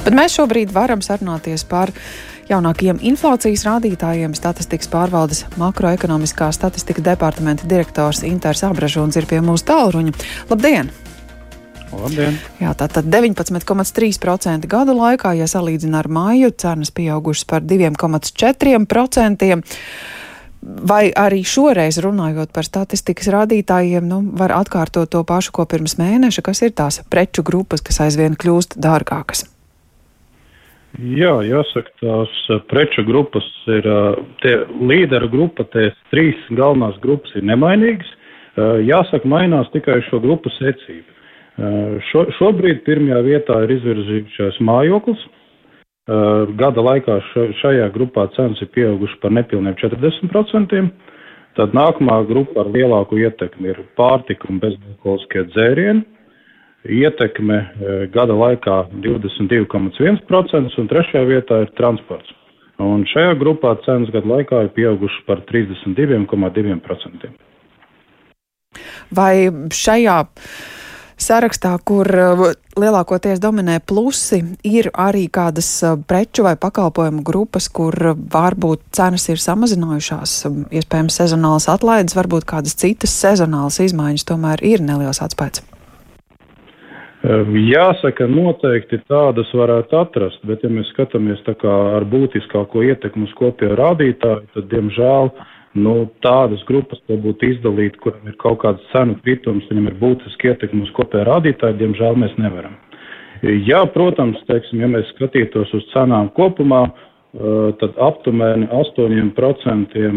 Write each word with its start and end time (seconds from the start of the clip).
Bet 0.00 0.14
mēs 0.16 0.32
šobrīd 0.38 0.72
varam 0.72 1.02
sarunāties 1.04 1.66
par 1.68 1.90
jaunākajiem 2.48 3.02
inflācijas 3.10 3.66
rādītājiem. 3.68 4.32
Statistikas 4.36 4.88
pārvaldes 4.90 5.44
makroekonomiskā 5.60 6.48
statistika 6.56 7.04
departamenta 7.04 7.68
direktors 7.68 8.22
Inters 8.24 8.64
Abražons 8.64 9.16
ir 9.20 9.26
pie 9.28 9.42
mūsu 9.44 9.68
tālruņa. 9.68 10.12
Labdien! 10.48 10.88
Labdien! 11.92 12.38
Jā, 12.62 12.72
tātad 12.78 13.04
19,3% 13.12 14.66
gada 14.70 14.94
laikā, 14.96 15.34
ja 15.36 15.46
salīdzina 15.50 16.00
ar 16.00 16.08
māju, 16.08 16.50
cenas 16.56 16.90
pieaugušas 16.96 17.44
par 17.50 17.60
2,4%. 17.66 19.60
Vai 20.60 21.04
arī 21.16 21.44
šoreiz 21.44 21.98
runājot 22.04 22.52
par 22.56 22.64
statistikas 22.68 23.28
rādītājiem, 23.32 24.04
nu, 24.08 24.20
var 24.36 24.52
atkārtot 24.58 25.12
to 25.12 25.24
pašu, 25.28 25.52
ko 25.56 25.64
pirms 25.68 25.96
mēneša, 26.00 26.40
kas 26.44 26.60
ir 26.64 26.72
tās 26.76 27.00
preču 27.12 27.44
grupas, 27.44 27.80
kas 27.84 28.00
aizvien 28.04 28.36
kļūst 28.36 28.76
dārgākas? 28.80 29.59
Jā, 30.98 31.36
jāsaka, 31.46 31.92
tās 32.02 32.32
preču 32.68 33.04
grupas 33.06 33.46
ir 33.70 33.86
tie 34.42 34.56
līderu 34.82 35.28
grupa, 35.30 35.64
tās 35.70 35.94
trīs 36.10 36.40
galvenās 36.50 36.98
grupas 37.04 37.30
ir 37.38 37.46
nemainīgas. 37.46 38.10
Jāsaka, 38.84 39.28
mainās 39.30 39.70
tikai 39.70 40.00
šo 40.08 40.18
grupu 40.20 40.50
secība. 40.56 41.14
Šo, 42.10 42.24
šobrīd 42.38 42.82
pirmajā 42.86 43.20
vietā 43.22 43.60
ir 43.64 43.76
izvirzījušies 43.76 44.58
mājoklis, 44.66 45.22
gada 46.58 46.82
laikā 46.82 47.20
šajā 47.60 47.86
grupā 47.94 48.26
cenas 48.34 48.60
ir 48.64 48.70
pieaugušas 48.74 49.20
par 49.22 49.34
nepilniem 49.36 49.76
40%. 49.78 50.82
Tad 51.58 51.74
nākamā 51.74 52.20
grupa 52.28 52.62
ar 52.62 52.70
lielāku 52.72 53.18
ietekmi 53.20 53.72
ir 53.72 53.82
pārtika 53.98 54.48
un 54.50 54.60
bezalkoholiskie 54.62 55.44
dzērieni. 55.50 56.04
Ietekme 56.88 57.58
uh, 57.60 58.04
gada 58.12 58.36
laikā 58.36 58.76
22,1% 59.04 60.80
un 60.80 60.92
trešajā 60.92 61.24
vietā 61.28 61.62
ir 61.66 61.72
transports. 61.76 62.32
Un 62.80 63.04
šajā 63.04 63.34
grupā 63.36 63.74
cenas 63.84 64.08
gada 64.14 64.28
laikā 64.30 64.64
ir 64.64 64.70
pieaugušas 64.76 65.24
par 65.26 65.42
32,2%. 65.50 67.28
Vai 69.12 69.50
šajā 69.74 70.16
sarakstā, 71.20 71.74
kur 71.84 72.08
uh, 72.08 72.44
lielākoties 72.80 73.42
dominē 73.42 73.80
plusi, 73.84 74.40
ir 74.64 74.88
arī 74.96 75.26
kādas 75.28 75.68
uh, 75.84 75.98
preču 76.00 76.46
vai 76.46 76.54
pakalpojumu 76.60 77.20
grupas, 77.26 77.68
kur 77.68 77.92
varbūt 78.16 78.86
cenas 78.96 79.28
ir 79.28 79.42
samazinājušās, 79.42 80.38
um, 80.48 80.62
iespējams, 80.72 81.20
sezonālas 81.20 81.68
atlaides, 81.72 82.16
varbūt 82.16 82.48
kādas 82.48 82.78
citas 82.80 83.12
sezonālas 83.20 83.82
izmaiņas, 83.84 84.26
tomēr 84.32 84.64
ir 84.64 84.80
neliels 84.86 85.20
atspējas. 85.20 85.66
Jāsaka, 87.20 88.24
noteikti 88.32 88.96
tādas 89.04 89.50
varētu 89.52 89.96
atrast, 89.98 90.40
bet 90.48 90.62
ja 90.64 90.70
mēs 90.72 90.88
skatāmies 90.94 91.42
tā 91.44 91.52
kā 91.60 91.72
ar 91.98 92.06
būtiskāko 92.08 92.80
ietekmu 92.86 93.26
uz 93.28 93.34
kopējo 93.36 93.76
rādītāju, 93.76 94.46
tad, 94.54 94.68
diemžēl, 94.70 95.28
nu, 95.84 95.94
tādas 96.24 96.62
grupas, 96.64 97.02
ko 97.06 97.18
būtu 97.20 97.50
izdalīt, 97.52 97.98
kuram 98.00 98.24
ir 98.24 98.38
kaut 98.40 98.62
kāds 98.64 98.86
cenu 98.94 99.18
kritums, 99.20 99.68
viņam 99.68 99.90
ir 99.90 99.98
būtiski 100.00 100.48
ietekmi 100.48 100.86
uz 100.86 100.94
kopēju 100.96 101.28
rādītāju, 101.28 101.76
diemžēl 101.82 102.16
mēs 102.24 102.32
nevaram. 102.40 102.78
Jā, 103.44 103.84
protams, 103.92 104.40
teiksim, 104.48 104.80
ja 104.80 104.88
mēs 104.88 105.12
skatītos 105.14 105.70
uz 105.76 105.84
cenām 105.92 106.32
kopumā, 106.36 106.86
tad 107.80 108.00
aptuveni 108.00 108.66
8% 108.72 110.08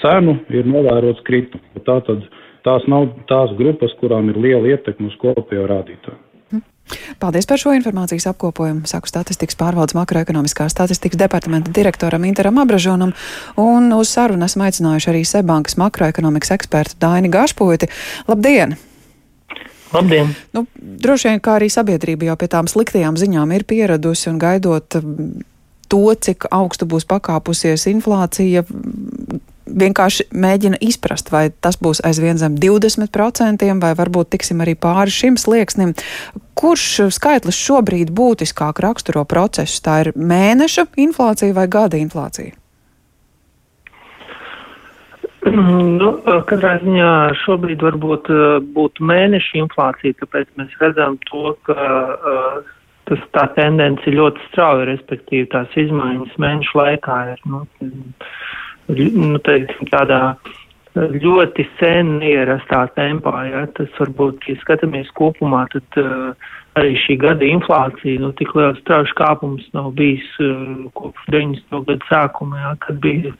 cenu 0.00 0.34
ir 0.48 0.66
novērots 0.68 1.22
kritums. 1.28 1.84
Tātad 1.86 2.24
tās 2.64 2.86
nav 2.90 3.10
tās 3.30 3.52
grupas, 3.58 3.94
kurām 4.00 4.30
ir 4.32 4.40
liela 4.40 4.74
ietekme 4.74 5.10
uz 5.10 5.18
kopējo 5.20 5.66
rādītāju. 5.70 6.20
Paldies 7.18 7.46
par 7.48 7.58
šo 7.60 7.72
informācijas 7.72 8.26
apkopojumu. 8.28 8.84
Saku 8.88 9.08
statistikas 9.08 9.56
pārvaldes 9.56 9.96
makroekonomiskā 9.96 10.66
statistikas 10.68 11.18
departamenta 11.20 11.72
direktoram 11.72 12.26
Interam 12.28 12.60
Abražonam 12.60 13.14
un 13.60 13.88
uz 13.96 14.12
sarunu 14.12 14.44
esmu 14.44 14.66
aicinājuši 14.66 15.10
arī 15.12 15.22
Sebankas 15.28 15.78
makroekonomikas 15.80 16.52
ekspertu 16.58 16.98
Daini 17.00 17.32
Gašpuiti. 17.32 17.88
Labdien! 18.28 18.76
Labdien! 19.94 20.34
Nu, 20.52 20.66
droši 20.76 21.30
vien, 21.30 21.40
kā 21.40 21.56
arī 21.56 21.70
sabiedrība 21.72 22.28
jau 22.28 22.36
pie 22.36 22.50
tām 22.52 22.68
sliktajām 22.68 23.16
ziņām 23.20 23.56
ir 23.56 23.64
pieradusi 23.68 24.28
un 24.32 24.38
gaidot 24.42 25.00
to, 25.88 26.04
cik 26.26 26.48
augstu 26.52 26.88
būs 26.90 27.08
pakāpusies 27.08 27.88
inflācija, 27.92 28.64
vienkārši 29.66 30.28
mēģina 30.34 30.80
izprast, 30.84 31.30
vai 31.32 31.48
tas 31.64 31.78
būs 31.80 32.02
aizvien 32.04 32.38
zem 32.40 32.56
20%, 32.60 33.68
vai 33.82 33.92
varbūt 33.98 34.32
tiksim 34.34 34.60
arī 34.64 34.76
pāri 34.78 35.14
šim 35.14 35.38
slieksnim. 35.40 35.94
Kurš 36.58 37.14
skaitlis 37.14 37.58
šobrīd 37.58 38.12
būtiskāk 38.14 38.82
raksturo 38.84 39.24
procesu? 39.28 39.80
Tā 39.84 40.02
ir 40.04 40.12
mēneša 40.14 40.86
inflācija 41.06 41.56
vai 41.56 41.66
gada 41.68 42.00
inflācija? 42.00 42.54
Nu, 46.00 46.06
katrā 46.48 46.78
ziņā 46.80 47.08
šobrīd 47.42 47.82
varbūt 47.84 48.30
būtu 48.74 49.04
mēneša 49.04 49.58
inflācija, 49.60 50.16
tāpēc 50.22 50.48
mēs 50.56 50.72
redzam 50.80 51.18
to, 51.28 51.52
ka 51.68 51.74
uh, 51.76 52.70
tas 53.08 53.24
tā 53.36 53.44
tendence 53.58 54.08
ir 54.08 54.16
ļoti 54.18 54.44
strauja, 54.48 54.88
respektīvi 54.88 55.50
tās 55.52 55.72
izmaiņas 55.78 56.38
mēnešu 56.40 56.78
laikā 56.80 57.18
ir. 57.34 57.42
Nu, 57.50 57.64
nu, 58.88 59.38
teiksim, 59.44 59.88
tādā 59.92 60.36
ļoti 60.94 61.66
sen 61.80 62.20
ierastā 62.22 62.84
tempā. 62.94 63.34
Ja? 63.48 63.64
Tas 63.76 63.90
varbūt, 63.98 64.46
ja 64.48 64.56
skatāmies 64.62 65.10
kopumā, 65.18 65.64
tad 65.72 65.98
uh, 66.00 66.34
arī 66.78 66.94
šī 67.02 67.18
gada 67.22 67.46
inflācija, 67.46 68.20
nu, 68.22 68.32
tik 68.38 68.54
liels 68.54 68.78
strauši 68.84 69.16
kāpums 69.18 69.66
nav 69.74 69.92
bijis 69.98 70.26
uh, 70.40 70.86
kopš 70.94 71.30
90. 71.34 71.80
gada 71.88 72.10
sākuma, 72.10 72.60
ja? 72.62 72.74
kad 72.84 73.00
bija 73.02 73.34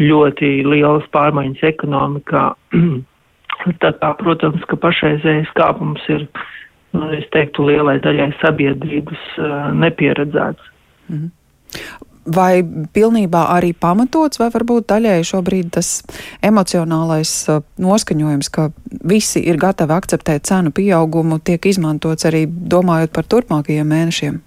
ļoti 0.00 0.60
lielas 0.68 1.08
pārmaiņas 1.14 1.64
ekonomikā. 1.72 2.50
Tā 3.82 3.90
kā, 4.00 4.14
protams, 4.16 4.62
ka 4.68 4.76
pašreizējais 4.80 5.50
kāpums 5.56 6.04
ir, 6.08 6.24
nu, 6.96 7.10
es 7.16 7.26
teiktu, 7.34 7.66
lielai 7.68 7.98
daļai 8.04 8.30
sabiedrības 8.40 9.26
uh, 9.38 9.68
nepieredzēts. 9.76 10.72
Mm 11.08 11.18
-hmm 11.18 12.08
vai 12.34 12.62
pilnībā 12.94 13.44
arī 13.56 13.72
pamatots, 13.76 14.40
vai 14.40 14.50
varbūt 14.54 14.88
daļēji 14.90 15.28
šobrīd 15.30 15.72
tas 15.76 15.90
emocionālais 16.46 17.32
uh, 17.50 17.62
noskaņojums, 17.82 18.50
ka 18.54 18.68
visi 19.06 19.42
ir 19.46 19.60
gatavi 19.60 19.96
akceptēt 19.96 20.48
cenu 20.48 20.72
pieaugumu, 20.74 21.40
tiek 21.44 21.66
izmantots 21.66 22.28
arī 22.28 22.46
domājot 22.46 23.14
par 23.14 23.28
turpmākajiem 23.30 23.90
mēnešiem? 23.94 24.38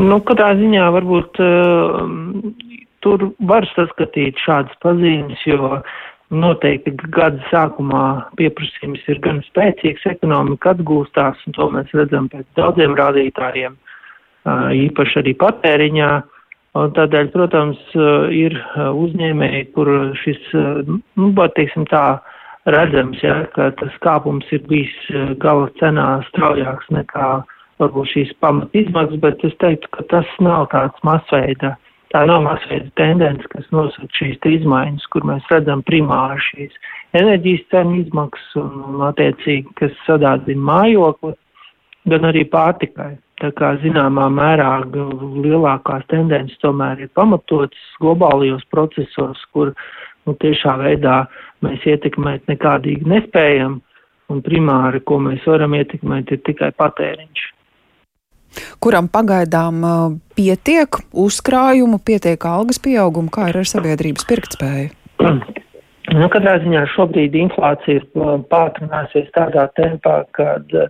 Nu, 0.00 0.20
katrā 0.24 0.54
ziņā 0.56 0.86
varbūt 0.94 1.42
uh, 1.42 2.04
tur 3.04 3.30
var 3.50 3.66
saskatīt 3.74 4.38
šādas 4.40 4.78
pazīmes, 4.84 5.42
jo 5.48 5.80
noteikti 6.30 6.94
gada 7.10 7.42
sākumā 7.50 8.30
pieprasījums 8.38 9.02
ir 9.10 9.18
gan 9.24 9.40
spēcīgs, 9.48 10.06
ekonomika 10.12 10.76
atgūstās, 10.76 11.40
un 11.46 11.56
to 11.56 11.66
mēs 11.74 11.90
redzam 11.96 12.30
pēc 12.30 12.46
daudziem 12.56 12.94
rādītājiem. 12.98 13.74
Uh, 13.74 13.89
īpaši 14.86 15.22
arī 15.22 15.34
patēriņā. 15.40 16.10
Un 16.78 16.92
tādēļ, 16.94 17.30
protams, 17.34 17.78
ir 18.30 18.54
uzņēmēji, 18.78 19.62
kur 19.74 19.88
šis, 20.20 20.38
nu, 20.86 21.30
teiksim 21.56 21.88
tā, 21.90 22.20
redzams, 22.70 23.18
ja, 23.24 23.40
ka 23.56 23.72
tas 23.80 23.96
kāpums 24.04 24.46
ir 24.54 24.62
bijis 24.68 24.94
gala 25.42 25.66
cenā 25.80 26.20
straujāks 26.28 26.92
nekā 26.94 27.30
varbūt 27.80 28.12
šīs 28.12 28.32
pamat 28.44 28.74
izmaksas, 28.76 29.20
bet 29.22 29.44
es 29.48 29.56
teiktu, 29.62 29.90
ka 29.96 30.04
tas 30.12 30.28
nav 30.44 30.68
tāds 30.74 31.06
masveida, 31.06 31.74
tā 32.12 32.24
nav 32.28 32.44
masveida 32.44 32.90
tendence, 33.00 33.48
kas 33.52 33.66
nosaka 33.74 34.10
šīs 34.18 34.38
izmaiņas, 34.60 35.06
kur 35.12 35.26
mēs 35.28 35.46
redzam 35.52 35.82
primāri 35.88 36.42
šīs 36.50 36.76
enerģijas 37.18 37.66
cenu 37.72 38.02
izmaksas 38.04 38.60
un, 38.60 38.76
un 38.92 39.06
attiecīgi, 39.08 39.74
kas 39.80 39.96
sadādzina 40.06 40.66
mājokli, 40.70 41.34
gan 42.12 42.28
arī 42.28 42.44
pārtikai. 42.52 43.14
Tā 43.40 43.48
kā 43.56 43.70
zināmā 43.80 44.26
mērā 44.32 44.70
lielākās 44.92 46.04
tendences 46.12 46.58
tomēr 46.60 47.06
ir 47.06 47.12
pamatotas 47.16 47.86
globālajos 48.02 48.66
procesos, 48.72 49.40
kur 49.54 49.72
nu, 50.26 50.34
tiešā 50.42 50.74
veidā 50.82 51.22
mēs 51.64 51.86
ietekmēt 51.88 52.50
nekādīgi 52.52 53.08
nespējam, 53.08 53.78
un 54.30 54.42
primāri, 54.44 55.00
ko 55.00 55.18
mēs 55.24 55.46
varam 55.48 55.78
ietekmēt, 55.78 56.34
ir 56.36 56.44
tikai 56.46 56.70
patēriņš. 56.76 57.46
Kuram 58.82 59.08
pagaidām 59.08 59.80
pietiek 60.36 61.00
uzkrājumu, 61.24 62.00
pietiek 62.04 62.44
algas 62.50 62.80
pieaugumu, 62.82 63.32
kā 63.32 63.48
ir 63.52 63.60
ar 63.62 63.72
sabiedrības 63.72 64.28
pirktspēju? 64.28 64.94
Nu, 66.10 66.26
katrā 66.26 66.56
ziņā 66.58 66.80
šobrīd 66.90 67.36
inflācija 67.38 68.00
ir 68.00 68.06
pātrināsies 68.50 69.28
tādā 69.30 69.68
tempā, 69.76 70.16
kad 70.34 70.72
uh, 70.74 70.88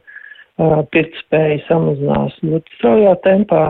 pirktspēja 0.95 1.61
samazinās 1.69 2.37
ļoti 2.45 2.77
straujā 2.79 3.15
tempā, 3.25 3.63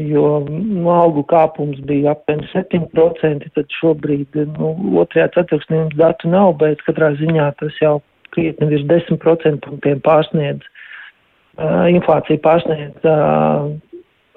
jo 0.00 0.26
nu, 0.46 0.86
algu 0.94 1.24
kāpums 1.28 1.80
bija 1.88 2.14
apmēram 2.14 2.46
7%, 2.52 3.50
tad 3.56 3.76
šobrīd 3.80 4.38
nu, 4.56 4.72
otrajā 5.02 5.28
ceturksnī 5.36 5.82
mums 5.82 5.98
datu 5.98 6.30
nav, 6.32 6.54
bet 6.62 6.82
katrā 6.86 7.12
ziņā 7.20 7.50
tas 7.60 7.76
jau 7.82 7.98
krietni 8.34 8.70
virs 8.70 8.86
10% 8.88 9.66
punktiem 9.66 10.02
pārsniedz 10.06 10.66
inflācija 11.90 12.40
pārsniedz 12.40 13.04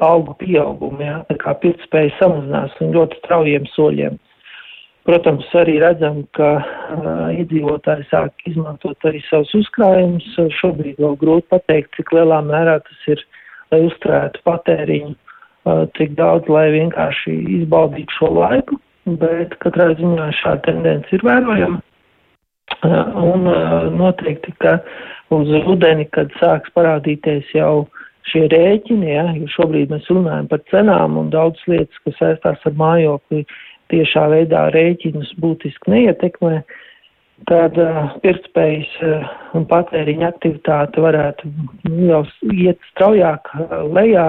algu 0.03 0.35
pieaugumu, 0.41 0.99
ja, 1.05 1.21
tā 1.29 1.37
kā 1.39 1.53
pirktspēja 1.61 2.17
samazinās 2.17 2.73
un 2.83 2.95
ļoti 2.97 3.19
straujiem 3.21 3.67
soļiem. 3.71 4.17
Protams, 5.03 5.47
arī 5.59 5.81
redzam, 5.83 6.21
ka 6.37 6.49
uh, 6.63 7.07
iedzīvotāji 7.35 8.05
sāk 8.07 8.45
izmantot 8.47 9.03
arī 9.09 9.19
savus 9.27 9.51
uzkrājumus. 9.59 10.29
Šobrīd 10.61 11.01
vēl 11.03 11.17
grūti 11.19 11.49
pateikt, 11.51 11.91
cik 11.97 12.13
lielā 12.15 12.39
mērā 12.47 12.77
tas 12.85 13.09
ir, 13.11 13.23
lai 13.73 13.81
uzturētu 13.89 14.39
patēriņu, 14.47 15.11
uh, 15.11 15.83
cik 15.99 16.15
daudz, 16.19 16.47
lai 16.47 16.69
vienkārši 16.77 17.35
izbaudītu 17.59 18.15
šo 18.15 18.31
laiku, 18.37 18.79
bet 19.19 19.57
katrā 19.65 19.89
ziņā 19.99 20.29
šāda 20.39 20.69
tendence 20.69 21.11
ir 21.11 21.27
vērojama. 21.27 21.81
Uh, 22.83 23.03
un 23.19 23.51
uh, 23.51 23.91
noteikti, 23.91 24.55
ka 24.63 24.77
uz 25.35 25.51
rudeni, 25.67 26.07
kad 26.15 26.31
sāks 26.39 26.71
parādīties 26.77 27.51
jau 27.57 27.89
šie 28.31 28.45
rēķini, 28.51 29.11
ja, 29.11 29.27
jo 29.35 29.51
šobrīd 29.51 29.91
mēs 29.91 30.07
runājam 30.11 30.47
par 30.47 30.63
cenām 30.71 31.19
un 31.19 31.27
daudz 31.33 31.59
lietas, 31.67 31.99
kas 32.05 32.15
saistās 32.21 32.63
ar 32.69 32.77
mājokli, 32.79 33.43
tiešā 33.91 34.27
veidā 34.31 34.67
rēķinus 34.73 35.33
būtiski 35.41 35.91
neietekmē, 35.93 36.61
tad 37.49 37.77
uh, 37.81 38.13
pirktspējas 38.23 38.93
uh, 39.03 39.31
un 39.57 39.65
patēriņa 39.69 40.29
aktivitāte 40.31 41.03
varētu 41.03 41.51
jau 42.07 42.21
iet 42.53 42.79
straujāk 42.93 43.49
uh, 43.57 43.81
lejā, 43.95 44.27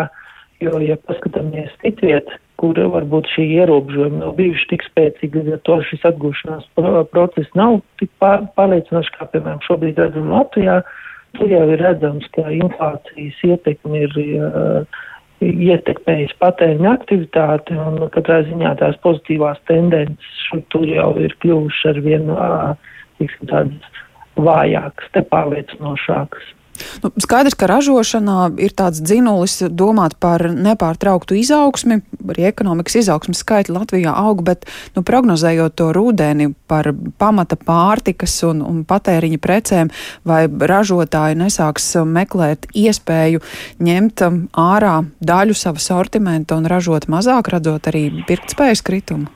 jo, 0.65 0.81
ja 0.83 0.99
paskatāmies 1.07 1.73
citviet, 1.85 2.33
kur 2.61 2.79
varbūt 2.79 3.29
šī 3.35 3.47
ierobežojuma 3.61 4.23
nav 4.23 4.37
bijuši 4.39 4.69
tik 4.73 4.85
spēcīgi, 4.89 5.47
ar 5.57 5.63
to 5.67 5.81
šis 5.89 6.05
atgūšanās 6.11 6.69
process 7.13 7.59
nav 7.59 7.81
tik 8.01 8.13
pār, 8.23 8.47
pārliecinošs, 8.59 9.11
kā, 9.17 9.29
piemēram, 9.33 9.63
šobrīd 9.67 9.99
redzam 10.01 10.31
Latvijā. 10.35 10.81
Tur 11.35 11.51
jau 11.51 11.65
ir 11.75 11.81
redzams, 11.83 12.27
ka 12.37 12.47
inflācijas 12.55 13.41
ietekme 13.43 14.05
ir 14.07 14.19
uh, 14.23 15.01
ietekmējis 15.45 16.35
patēriņa 16.41 16.93
aktivitāti, 16.99 17.77
un 17.79 18.09
katrā 18.15 18.41
ziņā 18.49 18.75
tās 18.81 18.99
pozitīvās 19.05 19.61
tendences 19.71 20.65
tur 20.73 20.87
jau 20.89 21.13
ir 21.21 21.35
kļuvušas 21.45 21.93
ar 21.93 22.01
vien, 22.05 22.31
tādas 23.51 24.03
vājākas, 24.37 25.11
nepārliecinošākas. 25.15 26.53
Nu, 27.03 27.11
skaidrs, 27.23 27.57
ka 27.59 27.69
ražošanā 27.71 28.55
ir 28.63 28.75
tāds 28.77 29.03
dzinulis 29.05 29.61
domāt 29.71 30.17
par 30.23 30.43
nepārtrauktu 30.51 31.37
izaugsmi, 31.39 32.01
arī 32.33 32.49
ekonomikas 32.51 32.99
izaugsmas 33.03 33.43
skaitļi 33.45 33.77
Latvijā 33.77 34.15
aug, 34.15 34.43
bet 34.47 34.67
nu, 34.97 35.05
prognozējot 35.07 35.77
to 35.79 35.91
rudeni 35.95 36.51
par 36.71 36.91
pamata 37.21 37.59
pārtikas 37.61 38.37
un, 38.49 38.63
un 38.67 38.83
patēriņa 38.89 39.41
precēm, 39.43 39.93
vai 40.27 40.45
ražotāji 40.49 41.39
nesāks 41.45 41.93
meklēt 42.09 42.69
iespēju 42.75 43.43
ņemt 43.85 44.27
ārā 44.59 44.97
daļu 45.21 45.57
sava 45.59 45.83
sortimenta 45.83 46.59
un 46.59 46.69
ražot 46.71 47.09
mazāk, 47.13 47.53
redzot 47.55 47.91
arī 47.93 48.09
pirktspējas 48.29 48.85
kritumu? 48.85 49.31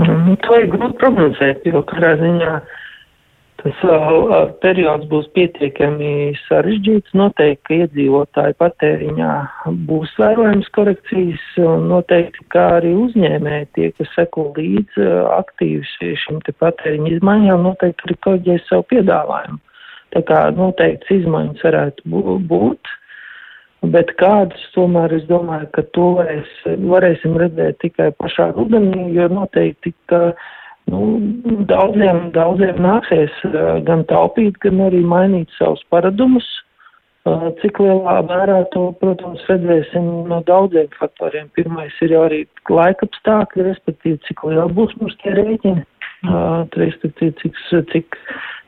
Nu, 0.00 0.36
to 0.40 0.56
ir 0.56 0.70
grūti 0.72 0.96
prognozēt, 1.02 1.66
jo 1.68 1.82
katrā 1.84 2.14
ziņā 2.20 2.52
Tas 3.62 3.82
uh, 3.86 4.48
periods 4.58 5.06
būs 5.06 5.28
pietiekami 5.36 6.32
sarežģīts. 6.48 7.12
Noteikti, 7.14 7.62
ka 7.68 7.76
iedzīvotāju 7.84 8.56
patēriņā 8.58 9.34
būs 9.86 10.14
vērojams 10.18 10.70
korekcijas, 10.74 11.44
un 11.62 11.84
noteikti, 11.92 12.42
kā 12.50 12.64
arī 12.80 12.90
uzņēmēji 13.04 13.68
tie, 13.76 13.90
kas 13.98 14.10
seko 14.16 14.48
līdzi 14.56 15.04
uh, 15.04 15.28
aktīvi 15.36 16.16
šim 16.24 16.40
te 16.42 16.54
patēriņa 16.58 17.12
izmaiņām, 17.18 17.62
noteikti 17.68 18.08
arī 18.08 18.16
koģēs 18.26 18.66
savu 18.66 18.88
piedāvājumu. 18.90 19.60
Tā 20.16 20.24
kā 20.26 20.40
noteikti 20.56 21.20
izmaiņas 21.20 21.62
varētu 21.68 22.24
būt. 22.50 22.90
Bet 23.94 24.10
kādas 24.18 24.64
tomēr 24.74 25.14
es 25.14 25.22
domāju, 25.30 25.70
ka 25.74 25.86
to 25.94 26.08
varēs, 26.18 26.50
varēsim 26.66 27.38
redzēt 27.38 27.78
tikai 27.82 28.10
pašā 28.18 28.50
rudenī, 28.58 29.08
jo 29.14 29.30
noteikti, 29.30 29.94
ka 30.10 30.20
uh, 30.32 30.50
Nu, 30.90 31.00
daudziem, 31.70 32.30
daudziem 32.34 32.80
nāksies 32.82 33.34
gan 33.86 34.02
taupīt, 34.10 34.58
gan 34.64 34.80
arī 34.88 35.02
mainīt 35.06 35.52
savus 35.58 35.82
paradumus. 35.94 36.46
Cik 37.60 37.78
lielā 37.78 38.16
mērā 38.26 38.56
to, 38.72 38.88
protams, 38.98 39.44
redzēsim 39.46 40.06
no 40.26 40.40
daudziem 40.48 40.88
faktoriem. 40.96 41.46
Pirmais 41.54 41.94
ir 42.02 42.16
jau 42.16 42.24
arī 42.26 42.40
laika 42.66 43.06
apstākļi, 43.06 43.68
respektīvi, 43.68 44.18
cik 44.26 44.42
liela 44.48 44.66
būs 44.74 44.96
mums 44.98 45.14
tie 45.22 45.36
rēķini, 45.36 45.84
respektīvi, 46.82 47.36
cik, 47.44 47.60
cik, 47.92 48.18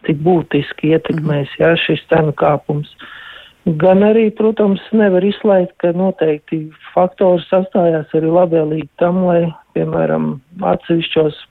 cik 0.07 0.23
būtiski 0.23 0.95
ietekmēs 0.95 1.59
jā, 1.59 1.73
šis 1.83 2.05
cenu 2.13 2.35
kāpums. 2.39 2.95
Gan 3.81 4.05
arī, 4.07 4.29
protams, 4.39 4.83
nevar 4.93 5.25
izslēgt, 5.25 5.75
ka 5.83 5.91
noteikti 5.97 6.69
faktori 6.93 7.43
sastājās 7.49 8.15
arī 8.15 8.31
labvēlīgi 8.31 8.91
tam, 9.03 9.25
lai, 9.27 9.49
piemēram, 9.75 10.37
atsevišķos 10.63 11.43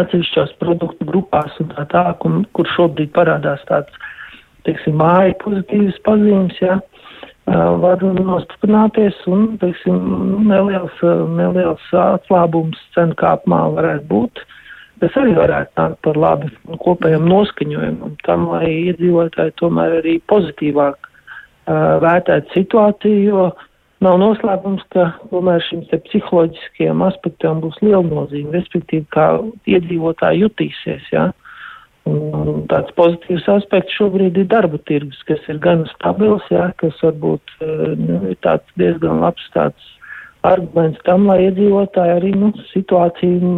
atsevišķos 0.00 0.56
produktu 0.62 1.06
grupās 1.08 1.58
un 1.62 1.72
tā 1.74 1.84
tālāk, 1.92 2.24
un 2.28 2.42
kur 2.56 2.68
šobrīd 2.76 3.12
parādās 3.16 3.62
tāds, 3.68 3.92
teiksim, 4.66 4.96
māja 5.00 5.34
pozitīvas 5.42 5.98
pazīmes, 6.06 6.58
jā, 6.62 6.78
var 7.82 8.02
nostiprināties 8.02 9.18
un, 9.26 9.56
teiksim, 9.58 9.98
neliels, 10.46 11.02
neliels 11.36 11.86
atslābums 11.90 12.78
cenu 12.94 13.16
kāpumā 13.18 13.64
varētu 13.76 14.08
būt. 14.08 14.44
Tas 15.02 15.16
arī 15.18 15.34
varētu 15.34 15.74
nākt 15.80 15.98
par 16.06 16.16
labi 16.16 16.50
kopējam 16.84 17.26
noskaņojumam 17.26 18.14
tam, 18.22 18.46
lai 18.52 18.68
iedzīvotāji 18.92 19.56
tomēr 19.58 19.96
arī 19.98 20.20
pozitīvāk 20.30 20.94
uh, 20.94 21.98
vērtētu 22.04 22.54
situāciju, 22.54 23.24
jo 23.26 23.48
Nav 24.02 24.16
noslēpums, 24.18 24.82
ka 24.90 25.12
tomēr 25.30 25.62
šim 25.68 25.84
psiholoģiskajam 25.90 27.04
aspektam 27.06 27.60
būs 27.62 27.78
liela 27.84 28.02
nozīme, 28.02 28.50
respektīvi, 28.56 29.06
kā 29.14 29.26
iedzīvotāji 29.70 30.42
jutīsies. 30.42 31.06
Ja? 31.14 31.28
Un 32.10 32.64
tāds 32.70 32.90
pozitīvs 32.98 33.46
aspekts 33.52 33.94
šobrīd 33.94 34.40
ir 34.42 34.48
darba 34.50 34.80
tirgus, 34.90 35.20
kas 35.28 35.44
ir 35.52 35.60
gan 35.62 35.84
stabils, 35.92 36.48
jā, 36.50 36.72
kas 36.82 36.98
varbūt 37.04 37.54
eh, 37.60 37.92
nu, 38.00 38.18
ir 38.32 38.40
tāds 38.42 38.74
diezgan 38.80 39.22
labs 39.22 39.44
tāds 39.54 39.92
arguments 40.42 40.98
tam, 41.06 41.28
lai 41.30 41.44
iedzīvotāji 41.44 42.16
arī 42.16 42.32
nu, 42.34 42.50
situāciju 42.72 43.52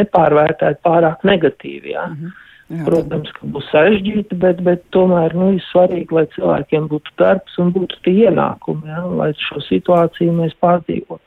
nepārvērtētu 0.00 0.82
pārāk 0.82 1.22
negatīvi. 1.30 1.94
Jā. 1.94 2.08
Mm 2.10 2.18
-hmm. 2.18 2.42
Jā, 2.66 2.82
Protams, 2.82 3.30
ka 3.36 3.46
būs 3.54 3.68
sarežģīti, 3.70 4.36
bet, 4.42 4.58
bet 4.66 4.80
tomēr 4.94 5.36
nu, 5.38 5.52
ir 5.54 5.62
svarīgi, 5.68 6.10
lai 6.16 6.24
cilvēkiem 6.32 6.88
būtu 6.90 7.12
darbs 7.20 7.54
un 7.62 7.70
būtu 7.76 8.00
tie 8.02 8.14
ienākumi, 8.26 8.90
ja, 8.90 9.04
lai 9.20 9.28
šo 9.38 9.62
situāciju 9.68 10.34
mēs 10.40 10.56
pārdzīvotu. 10.64 11.22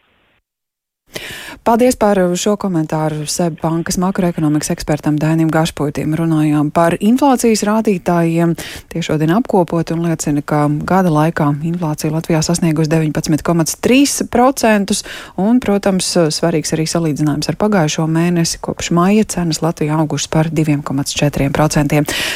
Paldies 1.64 1.96
par 2.00 2.18
šo 2.40 2.56
komentāru 2.58 3.26
SEB 3.30 3.60
bankas 3.62 3.98
makroekonomikas 4.02 4.72
ekspertam 4.74 5.18
Dainim 5.20 5.50
Gašpuitim. 5.54 6.16
Runājām 6.18 6.72
par 6.74 6.96
inflācijas 6.98 7.62
rādītājiem. 7.68 8.56
Tie 8.90 9.02
šodien 9.06 9.30
apkopot 9.36 9.92
un 9.94 10.06
liecina, 10.08 10.42
ka 10.42 10.70
gada 10.88 11.12
laikā 11.14 11.52
inflācija 11.70 12.14
Latvijā 12.14 12.42
sasniegusi 12.46 12.90
19,3% 12.94 14.98
un, 15.44 15.60
protams, 15.64 16.08
svarīgs 16.34 16.74
arī 16.78 16.86
salīdzinājums 16.90 17.52
ar 17.52 17.60
pagājušo 17.60 18.08
mēnesi. 18.10 18.62
Kopš 18.64 18.92
maija 18.96 19.24
cenas 19.36 19.62
Latvijā 19.66 19.94
augušas 20.00 20.30
par 20.32 20.46
2,4%. 20.54 22.04